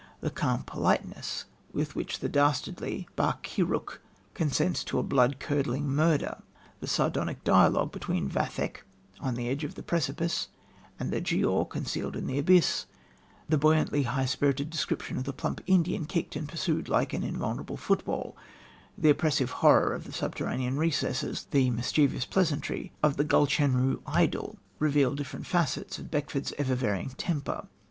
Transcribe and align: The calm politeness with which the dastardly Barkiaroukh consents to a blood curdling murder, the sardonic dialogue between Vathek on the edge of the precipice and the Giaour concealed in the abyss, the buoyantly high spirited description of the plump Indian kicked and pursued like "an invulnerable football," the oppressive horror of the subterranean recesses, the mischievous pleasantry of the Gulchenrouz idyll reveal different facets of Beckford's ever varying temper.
The 0.21 0.31
calm 0.31 0.63
politeness 0.63 1.45
with 1.73 1.95
which 1.95 2.21
the 2.21 2.27
dastardly 2.27 3.07
Barkiaroukh 3.15 3.99
consents 4.33 4.83
to 4.85 4.97
a 4.97 5.03
blood 5.03 5.37
curdling 5.39 5.87
murder, 5.87 6.41
the 6.79 6.87
sardonic 6.87 7.43
dialogue 7.43 7.91
between 7.91 8.27
Vathek 8.27 8.77
on 9.19 9.35
the 9.35 9.47
edge 9.47 9.63
of 9.63 9.75
the 9.75 9.83
precipice 9.83 10.47
and 10.99 11.11
the 11.11 11.21
Giaour 11.21 11.69
concealed 11.69 12.15
in 12.15 12.25
the 12.25 12.39
abyss, 12.39 12.87
the 13.47 13.59
buoyantly 13.59 14.01
high 14.05 14.25
spirited 14.25 14.71
description 14.71 15.17
of 15.17 15.25
the 15.25 15.33
plump 15.33 15.61
Indian 15.67 16.07
kicked 16.07 16.35
and 16.35 16.49
pursued 16.49 16.89
like 16.89 17.13
"an 17.13 17.21
invulnerable 17.21 17.77
football," 17.77 18.35
the 18.97 19.11
oppressive 19.11 19.51
horror 19.51 19.93
of 19.93 20.05
the 20.05 20.13
subterranean 20.13 20.77
recesses, 20.77 21.45
the 21.51 21.69
mischievous 21.69 22.25
pleasantry 22.25 22.91
of 23.03 23.17
the 23.17 23.23
Gulchenrouz 23.23 23.99
idyll 24.07 24.57
reveal 24.79 25.13
different 25.13 25.45
facets 25.45 25.99
of 25.99 26.09
Beckford's 26.09 26.53
ever 26.57 26.73
varying 26.73 27.11
temper. 27.11 27.67